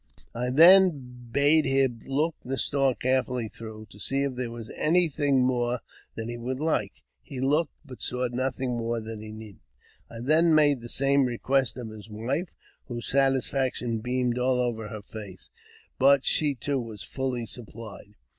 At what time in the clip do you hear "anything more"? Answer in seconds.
4.75-5.81